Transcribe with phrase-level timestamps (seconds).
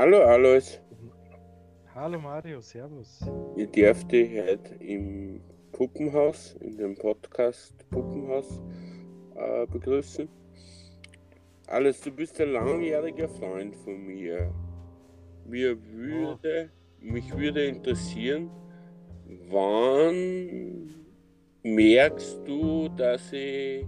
[0.00, 0.80] Hallo Alois,
[1.94, 3.20] Hallo Mario, Servus.
[3.54, 5.42] ich darf dich heute im
[5.72, 8.62] Puppenhaus, in dem Podcast Puppenhaus
[9.34, 10.26] äh, begrüßen.
[11.66, 14.50] Alois, du bist ein langjähriger Freund von mir.
[15.44, 18.48] Mir würde, mich würde interessieren,
[19.50, 20.94] wann
[21.62, 23.84] merkst du, dass ich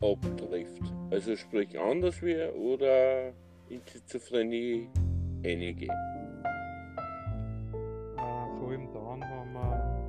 [0.00, 0.82] abtrifft?
[1.10, 3.32] Also sprich anders wie oder
[3.68, 4.88] in Schizophrenie
[5.44, 5.86] einige.
[5.86, 5.90] Äh,
[8.16, 10.00] vor allem dann, wenn wir.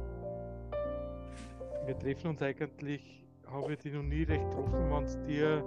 [1.85, 5.63] Wir treffen uns eigentlich, habe ich dich noch nie recht getroffen, wenn es dir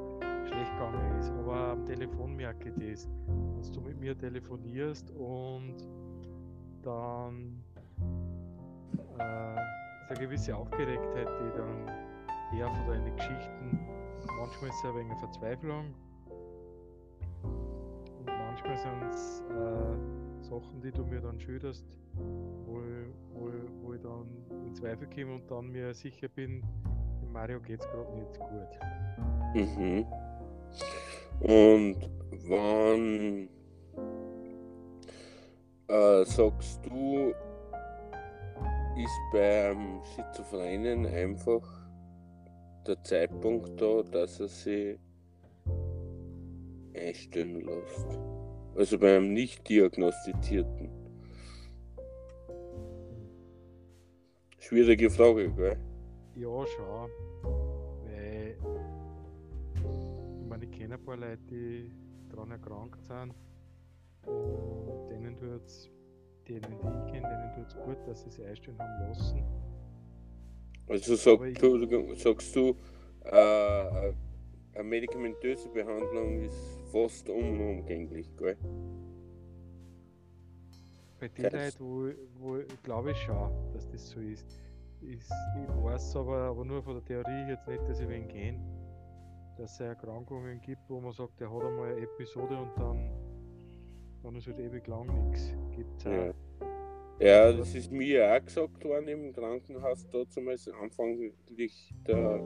[0.46, 1.30] schlecht gegangen ist.
[1.30, 3.08] Aber am Telefon merke ich das.
[3.56, 5.76] Dass du mit mir telefonierst und
[6.82, 7.62] dann
[9.18, 9.54] äh,
[10.02, 11.88] ist eine gewisse Aufgeregtheit, die dann
[12.58, 13.93] eher von deinen Geschichten.
[14.26, 15.94] Manchmal ist es ein wenig Verzweiflung.
[17.42, 21.84] Und manchmal sind es äh, Sachen, die du mir dann schilderst,
[22.66, 23.50] wo, ich- wo,
[23.82, 24.26] wo ich dann
[24.66, 26.62] in Zweifel komme und dann mir sicher bin,
[27.22, 28.78] dem Mario geht es gerade nicht gut.
[29.54, 30.06] Mhm.
[31.40, 32.10] Und
[32.48, 33.48] wann
[35.88, 37.34] äh, sagst du,
[38.96, 41.83] ist beim Schizophrenen einfach
[42.86, 44.98] der Zeitpunkt da, dass er sich
[46.94, 48.18] einstellen lässt?
[48.76, 50.90] Also beim nicht diagnostizierten.
[54.58, 55.76] Schwierige Frage, gell?
[56.34, 57.10] Ja, schon.
[58.02, 58.56] Weil
[60.40, 61.92] ich meine, ich kenne ein paar Leute, die
[62.28, 63.34] daran erkrankt sind.
[64.26, 65.90] Und denen tut es,
[66.48, 69.63] denen die ich kenne, denen tut es gut, dass sie sich einstellen haben lassen.
[70.86, 72.76] Also sag, Entschuldigung, sagst du,
[73.24, 74.12] äh,
[74.74, 78.56] eine medikamentöse Behandlung ist fast unumgänglich, gell?
[81.20, 84.60] Bei den Leuten, wo, wo ich glaube ich schon, dass das so ist.
[85.00, 88.60] ist ich weiß aber, aber nur von der Theorie jetzt nicht, dass ich wen kenne,
[89.56, 93.10] dass es Erkrankungen gibt, wo man sagt, der hat einmal eine Episode und dann,
[94.22, 95.54] dann ist halt ewig lang nichts.
[95.74, 96.32] Gibt es Ja,
[97.18, 102.40] das ist mir auch gesagt worden im Krankenhaus damals, anfänglich der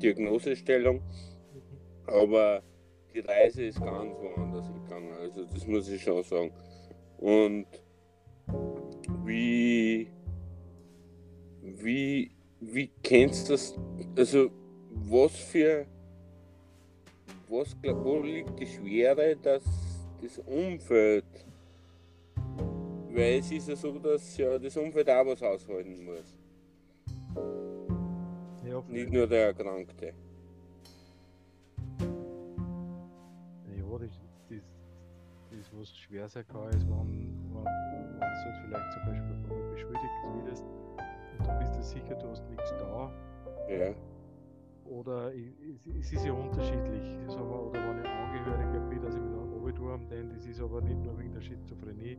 [0.00, 1.02] Diagnosestellung.
[2.06, 2.62] Aber
[3.12, 6.52] die Reise ist ganz woanders gegangen, also das muss ich schon sagen.
[7.18, 7.66] Und
[9.24, 10.08] wie,
[11.62, 12.30] wie,
[12.60, 13.74] wie kennst du das,
[14.16, 14.50] also
[14.90, 15.86] was für,
[17.48, 19.64] was, wo liegt die Schwere, dass
[20.22, 21.24] das Umfeld,
[23.18, 26.36] weil es ist ja so, dass ja das Umfeld auch was aushalten muss,
[28.64, 30.14] Ja, nicht nur der Erkrankte.
[33.76, 34.62] Ja, das, das,
[35.50, 39.36] das was schwer sein kann, ist, wenn, wenn, wenn du halt vielleicht zum Beispiel
[39.72, 40.14] beschuldigt
[40.44, 40.64] wirst
[41.38, 43.12] und du bist dir sicher, du hast nichts da.
[43.68, 43.94] Ja,
[44.84, 47.02] Oder es, es ist ja unterschiedlich.
[47.26, 50.80] Wir, oder wenn ich Angehöriger bin, dass ich mich dann runtertue, denn das ist aber
[50.82, 52.16] nicht nur wegen der Schizophrenie.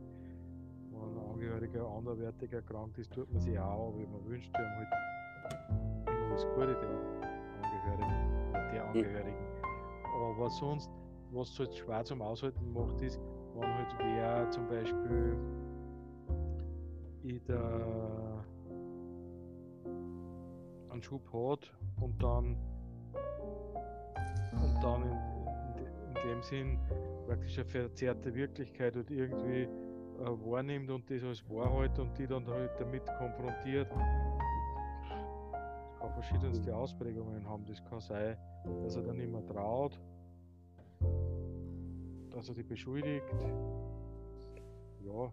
[0.90, 4.88] Wenn ein Angehöriger anderweitig erkrankt ist, tut man sich auch, aber man wünscht ihm halt
[6.06, 6.90] immer alles Gute, der
[7.62, 9.46] Angehörigen, der Angehörigen.
[10.14, 10.90] Aber sonst,
[11.30, 13.20] was halt schwer zum Aushalten macht, ist,
[13.54, 15.36] wenn halt wer zum Beispiel
[17.22, 18.44] in der
[20.90, 22.56] einen Schub hat und dann
[24.52, 25.12] und dann in,
[25.78, 26.78] in, in dem Sinn
[27.26, 29.68] praktisch eine verzerrte Wirklichkeit halt irgendwie
[30.20, 33.90] wahrnimmt und das als Wahrheit und die dann halt damit konfrontiert.
[33.90, 33.98] Das
[35.98, 37.64] kann verschiedenste Ausprägungen haben.
[37.66, 38.36] Das kann sein,
[38.82, 39.98] dass er dann nicht mehr traut,
[42.30, 43.24] dass er die beschuldigt.
[45.04, 45.32] Ja.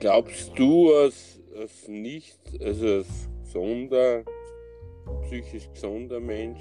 [0.00, 4.24] Glaubst du als, als nicht, also als gesunder,
[5.22, 6.60] psychisch gesunder Mensch,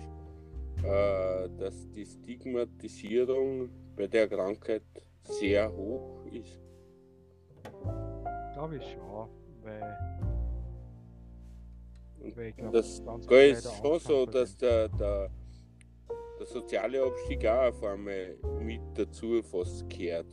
[0.84, 4.84] äh, dass die Stigmatisierung bei der Krankheit
[5.28, 6.60] sehr hoch ist?
[8.54, 9.30] Glaube ich schon,
[9.62, 9.98] weil,
[12.36, 15.30] weil ich glaube, das ist schon so, dass der, der,
[16.40, 20.28] der soziale Abstieg auch auf einmal mit dazu fast gehört.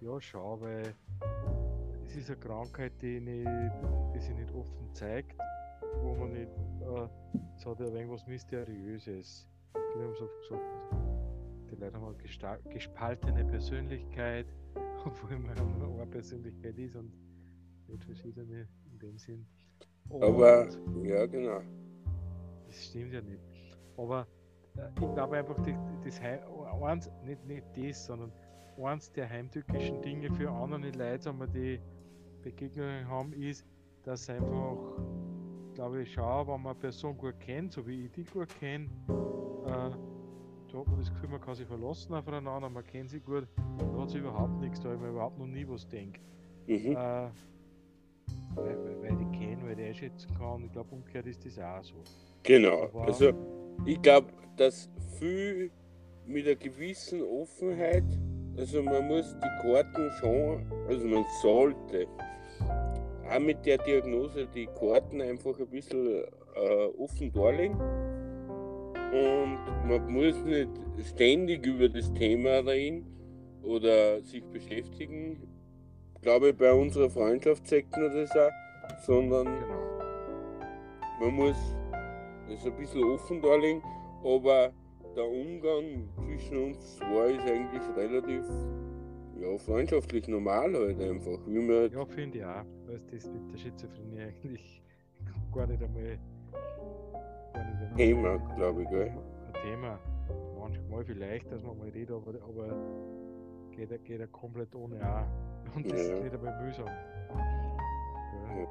[0.00, 0.94] Ja, schon, weil
[2.06, 3.46] es ist eine Krankheit, die, nicht,
[4.14, 5.36] die sich nicht offen zeigt,
[6.02, 7.08] wo man nicht, äh,
[7.56, 9.46] es hat ja ein wenig was Mysteriöses.
[9.94, 11.09] Wir haben so oft gesagt,
[11.70, 14.46] die Leute haben eine gespaltene Persönlichkeit,
[15.04, 17.12] obwohl man nur eine Persönlichkeit ist und
[17.88, 19.46] nicht verschiedene in dem Sinn.
[20.10, 21.60] Aber, Und- ja, genau.
[22.66, 23.40] Das stimmt ja nicht.
[23.96, 24.26] Aber
[25.00, 25.56] ich glaube einfach,
[26.04, 26.40] das Heim,
[26.82, 28.32] eins, nicht, nicht das, sondern
[28.82, 31.80] eins der heimtückischen Dinge für andere Leute, wenn wir die
[32.42, 33.66] Begegnungen haben, ist,
[34.04, 34.78] dass einfach,
[35.74, 38.88] glaube ich, schau, wenn man eine Person gut kennt, so wie ich die gut kenne,
[39.66, 39.90] äh,
[40.72, 43.46] da hat man das Gefühl, man kann sich verlassen aufeinander, man kennt sie gut,
[43.78, 46.20] da hat sie überhaupt nichts, da habe ich mir überhaupt noch nie was denkt.
[46.66, 46.92] Mhm.
[46.92, 47.32] Äh, weil,
[48.54, 51.94] weil, weil ich kenne, weil ich einschätzen kann, ich glaube, umgekehrt ist das auch so.
[52.42, 53.32] Genau, Aber, also
[53.84, 54.88] ich glaube, dass
[55.18, 55.70] viel
[56.26, 58.04] mit einer gewissen Offenheit,
[58.56, 62.06] also man muss die Karten schon, also man sollte
[63.30, 66.24] auch mit der Diagnose die Karten einfach ein bisschen
[66.54, 67.78] äh, offen darlegen
[69.12, 69.58] und
[69.88, 70.70] man muss nicht
[71.04, 73.06] ständig über das Thema reden
[73.62, 75.48] oder sich beschäftigen.
[76.22, 78.50] Glaube ich, bei unserer Freundschaft sagt man das auch,
[79.06, 79.46] sondern
[81.20, 81.56] man muss
[82.48, 83.82] es ein bisschen offen darlegen,
[84.24, 84.72] aber
[85.16, 88.44] der Umgang zwischen uns zwei ist eigentlich relativ
[89.40, 91.38] ja, freundschaftlich normal halt einfach.
[91.46, 92.64] Wie man ja, finde ich auch.
[92.86, 94.82] Weil das mit der Schizophrenie eigentlich
[95.52, 96.18] gar nicht einmal
[97.96, 99.08] Thema, glaube ich, gell?
[99.08, 99.98] Ein Thema.
[100.58, 102.76] Manchmal vielleicht, dass man mal redet, aber, aber
[103.70, 105.74] geht, er, geht er komplett ohne auch.
[105.74, 106.14] Und das ja.
[106.14, 106.86] ist nicht einmal mühsam.
[106.86, 108.68] Ja.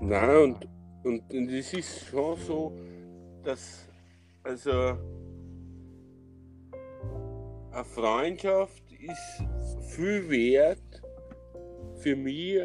[0.00, 0.68] Nein, und,
[1.04, 2.72] und, und es ist schon so,
[3.42, 3.88] dass
[4.42, 4.70] also
[7.72, 9.44] eine Freundschaft ist
[9.94, 11.02] viel wert
[11.96, 12.60] für mich,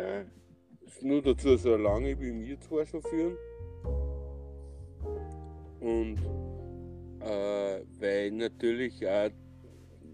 [1.01, 3.37] nur dazu so lange wie wir zwar schon führen.
[5.79, 6.17] Und
[7.21, 9.29] äh, weil natürlich auch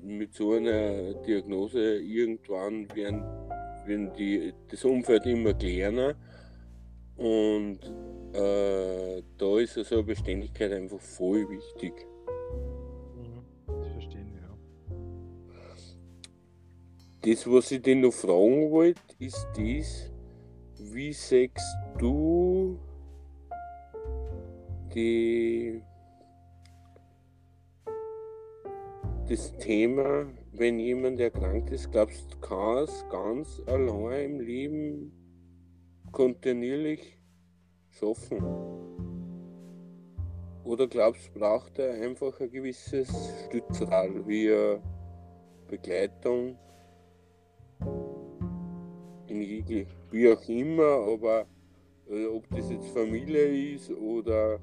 [0.02, 3.24] mit so einer Diagnose irgendwann werden,
[3.86, 6.16] werden die, das Umfeld immer kleiner
[7.16, 7.80] und
[8.34, 11.94] äh, da ist also eine Beständigkeit einfach voll wichtig.
[13.16, 14.58] Mhm, das ja.
[17.22, 20.12] Das, was ich dir noch fragen wollte, ist das,
[20.80, 22.80] wie sagst du
[24.94, 25.82] die,
[29.28, 35.12] das Thema, wenn jemand erkrankt ist, glaubst du, kann es ganz allein im Leben
[36.12, 37.18] kontinuierlich
[37.90, 38.44] schaffen?
[40.64, 43.10] Oder glaubst du, braucht er einfach ein gewisses
[43.46, 44.80] Stützrad wie
[45.68, 46.58] Begleitung?
[49.28, 51.48] In jeglich, wie auch immer, aber
[52.10, 54.60] äh, ob das jetzt Familie ist oder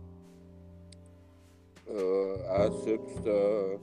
[1.90, 3.78] äh, auch selbst äh,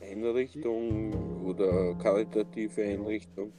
[0.00, 3.52] Einrichtung oder karitative Einrichtung.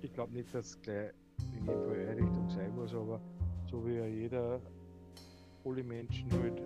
[0.00, 1.12] Ich glaube nicht, dass es gleich
[1.56, 3.20] in Fall Einrichtung sein muss, aber
[3.70, 4.60] so wie ja jeder,
[5.64, 6.62] alle Menschen halt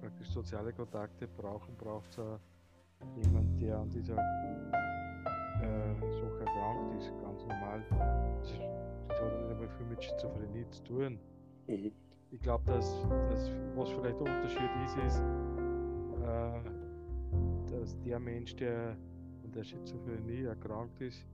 [0.00, 2.38] praktisch soziale Kontakte brauchen, braucht es auch
[3.16, 7.84] jemand, der an dieser äh, Sache erkrankt ist, ganz normal.
[7.90, 8.52] Das,
[9.08, 11.18] das hat nicht einmal viel mit Schizophrenie zu tun.
[11.66, 11.92] Mhm
[12.32, 12.96] ich glaube, dass,
[13.30, 15.22] dass was vielleicht der Unterschied ist, ist,
[16.22, 18.96] äh, dass der Mensch, der
[19.44, 21.24] an der Schizophrenie erkrankt ist,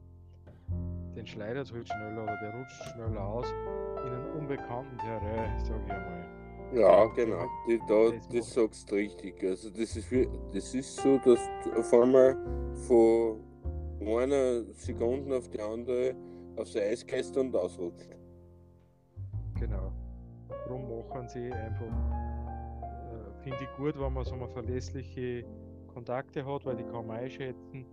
[1.14, 3.46] den schleudert es halt schneller oder der rutscht schneller aus
[4.04, 6.26] in einen unbekannten Terrain, sage ich einmal.
[6.74, 9.42] Ja, genau, die, da, das, das sagst du richtig.
[9.42, 10.12] Also das ist,
[10.52, 12.36] das ist so, dass du auf einmal
[12.86, 13.40] von
[14.00, 16.14] einer Sekunde auf die andere
[16.56, 18.18] aufs Eis gehst und ausrutscht.
[20.68, 25.44] Darum machen sie einfach, äh, finde ich gut, wenn man so eine verlässliche
[25.86, 27.86] Kontakte hat, weil die kann man einschätzen.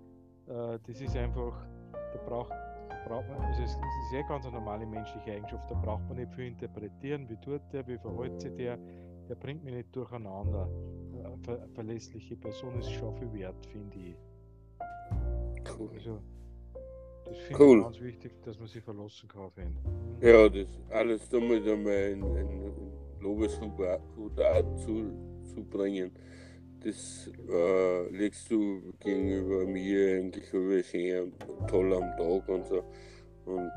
[0.48, 4.56] Äh, das ist einfach, da braucht, da braucht man, also es, ist ja ganz eine
[4.56, 8.54] normale menschliche Eigenschaft, da braucht man nicht viel interpretieren, wie tut der, wie verhält sich
[8.56, 8.78] der,
[9.30, 10.70] der bringt mich nicht durcheinander.
[11.14, 14.18] Eine ver verlässliche Person ist schon viel wert, finde ich.
[15.78, 15.90] Cool.
[15.94, 16.20] Also,
[17.26, 17.78] das finde cool.
[17.78, 19.76] ich ganz wichtig, dass man sich verlassen kann auf ihn.
[20.22, 22.74] Ja, das alles damit einmal in, in
[23.20, 23.72] Lobeshut
[24.78, 25.12] zu,
[25.44, 26.12] zu bringen.
[26.84, 30.48] Das äh, legst du gegenüber mir eigentlich
[30.86, 31.34] schön
[31.68, 32.84] toll am Tag und so.
[33.46, 33.72] Und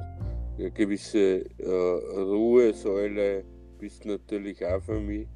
[0.59, 3.45] eine gewisse äh, Ruhesäule
[3.78, 5.26] bist natürlich auch für mich.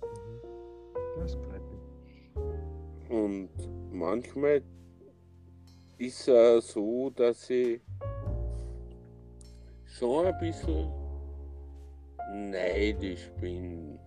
[0.00, 1.20] Mhm.
[1.20, 3.10] Das freut mich.
[3.10, 3.50] Und
[3.90, 4.62] manchmal
[5.98, 7.80] ist es so, dass ich
[9.84, 10.90] schon ein bisschen
[12.32, 13.98] neidisch bin.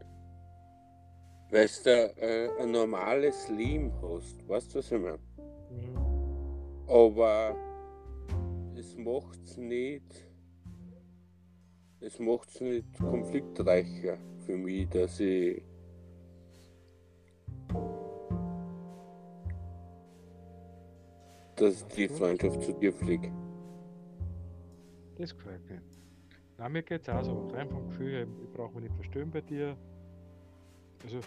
[1.51, 5.19] Weil du äh, ein normales Leben hast, weißt du, was ich meine?
[5.69, 5.97] Mhm.
[6.87, 7.55] Aber
[8.75, 10.27] es macht es nicht,
[11.99, 15.61] es macht es nicht konfliktreicher für mich, dass ich
[21.55, 23.31] dass die Freundschaft zu dir fliegt.
[25.17, 25.81] Das gefällt mir.
[26.57, 27.47] Na, mir geht's auch so.
[27.53, 29.75] Rein vom Gefühl, her, ich brauche mich nicht verstehen bei dir.
[31.03, 31.19] Also,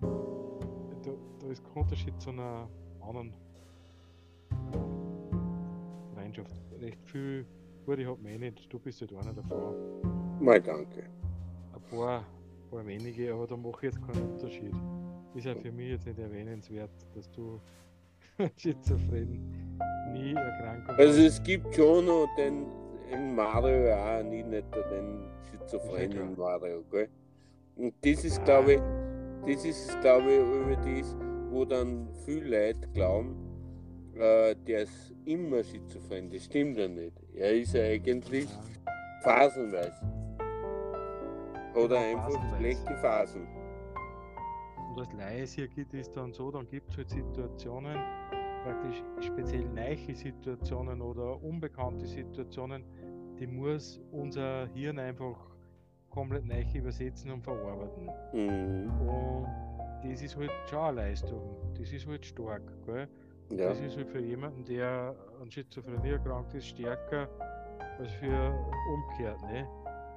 [0.00, 2.68] da, da ist kein Unterschied zu einer
[3.00, 3.32] anderen
[6.14, 6.60] Freundschaft.
[6.80, 7.46] Recht viel
[7.84, 8.72] Gute hat man eh nicht.
[8.72, 9.74] Du bist halt einer davon.
[10.40, 11.04] Mal danke.
[11.72, 14.74] Ein paar, ein paar wenige, aber da mache ich jetzt keinen Unterschied.
[15.34, 17.60] Ist ja für mich jetzt nicht erwähnenswert, dass du
[18.56, 19.65] schizophren
[20.16, 22.66] nie Erkrankung Also es gibt schon noch den
[23.10, 27.08] in Mario auch nie nicht den schizophrenen Mario, gell?
[27.76, 28.80] Und das ist glaube ich,
[29.46, 31.16] das ist glaube ich über das,
[31.50, 33.36] wo dann viele Leute glauben,
[34.16, 36.30] äh, der ist immer schizophren.
[36.30, 37.16] Das stimmt ja nicht.
[37.34, 38.48] Er ist ja eigentlich
[39.22, 40.00] phasenweise.
[41.74, 42.56] Oder Genau, einfach phasenweise.
[42.58, 43.46] schlechte Phasen.
[44.90, 47.98] Und als Laie hier geht es dann so, dann gibt es halt Situationen,
[48.66, 52.82] praktisch speziell neue Situationen oder unbekannte Situationen,
[53.38, 55.36] die muss unser Hirn einfach
[56.10, 58.10] komplett neu übersetzen und verarbeiten.
[58.32, 58.90] Mhm.
[59.08, 59.46] Und
[60.02, 61.42] das ist halt schon eine Leistung,
[61.78, 62.62] das ist halt stark.
[62.86, 63.08] Gell?
[63.50, 63.68] Ja.
[63.68, 67.28] Das ist halt für jemanden, der an Schizophrenie erkrankt ist, stärker
[67.98, 68.52] als für
[68.92, 69.40] umgekehrt.
[69.42, 69.68] Ne?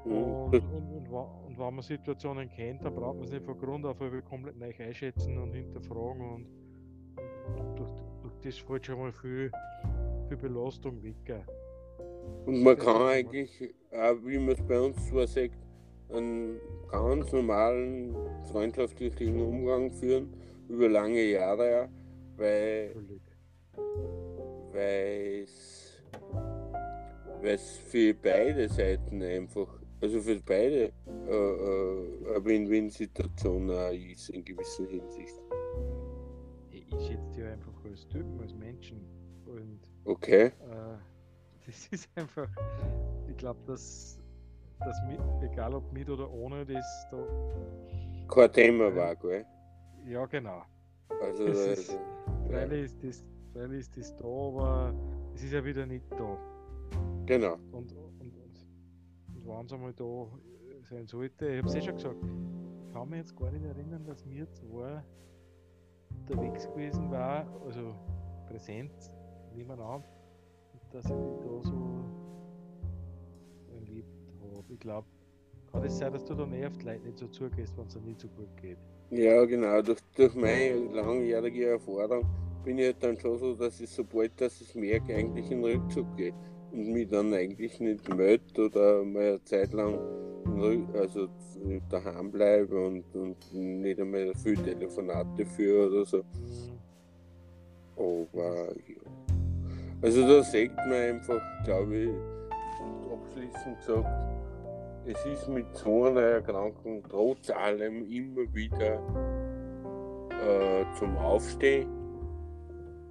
[0.05, 0.75] Und, Mhm.
[0.75, 3.85] und, und, wa- und wenn man Situationen kennt, dann braucht man es nicht von Grund
[3.85, 6.47] auf komplett neu einschätzen und hinterfragen
[7.57, 7.91] und durch,
[8.21, 9.51] durch das fällt schon mal viel,
[10.27, 11.45] viel Belastung weg.
[12.45, 15.57] Und man kann eigentlich, auch wie man es bei uns zwar sagt,
[16.09, 16.59] einen
[16.89, 18.15] ganz normalen
[18.51, 20.33] freundschaftlichen Umgang führen,
[20.67, 21.89] über lange Jahre, ja,
[22.37, 22.95] weil
[27.43, 29.67] es für beide Seiten einfach,
[30.01, 30.91] also für beide
[31.27, 33.69] äh, äh, eine Win-Win-Situation
[34.11, 35.35] ist in gewisser Hinsicht.
[36.91, 38.99] Ich, schätze dich einfach als Typen, als Menschen.
[39.45, 40.45] Und Okay?
[40.45, 40.51] äh,
[41.65, 42.49] das ist einfach,
[43.27, 44.19] ich glaube, dass,
[44.79, 45.19] dass mit,
[45.51, 47.17] egal ob mit oder ohne, das da,
[48.27, 49.45] Kein Thema war, gell?
[50.05, 50.63] ja genau.
[51.21, 51.97] Also, Das äh, ist-
[52.47, 54.93] Freilich ist das, freilich ist das da, aber
[55.35, 56.37] es ist ja wieder nicht da.
[57.25, 57.53] genau.
[57.71, 60.27] Und, und, und, und wenn es einmal da
[60.89, 62.15] sein sollte, ich habe es eh schon gesagt,
[62.87, 65.03] ich kann mich jetzt gar nicht erinnern, dass wir zwei
[66.29, 67.95] unterwegs gewesen war, also
[68.47, 68.91] präsent
[69.55, 70.07] nebeneinander,
[70.73, 72.03] und dass ich mich da so
[73.73, 74.07] erlebt
[74.41, 74.63] habe.
[74.69, 75.07] Ich glaube,
[75.71, 78.19] kann es sein, dass du auf die Leute nicht so zugehst, wenn es dir nicht
[78.19, 78.77] so gut geht.
[79.11, 79.81] Ja, genau.
[79.81, 82.25] Durch, durch meine langjährige Erfahrung
[82.63, 85.81] bin ich halt dann schon so, dass ich sobald dass ich merke, eigentlich in den
[85.81, 86.33] Rückzug gehe
[86.71, 89.97] und mich dann eigentlich nicht melde oder mal eine Zeit lang
[90.93, 91.27] also
[91.89, 96.23] daheim bleibe und, und nicht einmal viel Telefonate führe oder so.
[97.95, 98.99] Aber ja.
[100.01, 102.09] Also da sieht man einfach, glaube ich,
[103.11, 104.07] abschließend gesagt,
[105.05, 109.01] es ist mit so einer Erkrankung trotz allem immer wieder
[110.29, 111.89] äh, zum Aufstehen,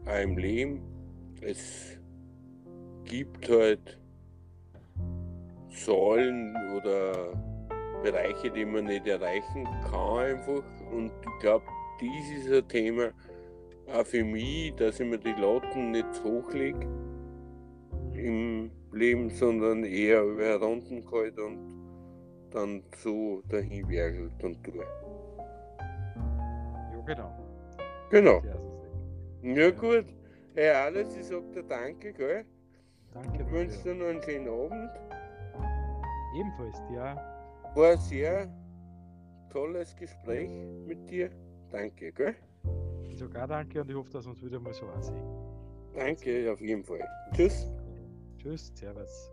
[0.07, 0.81] auch im Leben.
[1.43, 1.99] Es
[3.05, 3.99] gibt halt
[5.71, 7.33] Säulen oder
[8.03, 10.63] Bereiche, die man nicht erreichen kann einfach.
[10.93, 11.65] Und ich glaube,
[12.01, 13.11] dies ist ein Thema
[13.93, 16.87] auch für mich, dass ich mir die Latten nicht zu hoch lege
[18.13, 24.85] im Leben, sondern eher über herunten gehalten und dann so dahin werkelt und tue.
[26.93, 27.33] Ja, genau.
[28.11, 28.43] Genau.
[29.43, 30.07] Ja gut.
[30.55, 32.45] Hey Alex, ich sag dir danke, gell?
[33.15, 33.43] Danke.
[33.43, 34.91] Ich wünsche dir noch einen schönen Abend.
[36.35, 37.17] Ebenfalls, ja.
[37.75, 38.49] War ein sehr
[39.51, 40.51] tolles Gespräch
[40.87, 41.31] mit dir.
[41.71, 42.35] Danke, gell?
[43.15, 45.25] Sogar danke und ich hoffe, dass wir uns wieder mal so ansehen.
[45.95, 47.07] Danke, auf jeden Fall.
[47.35, 47.71] Tschüss.
[48.39, 49.31] Tschüss, Servus.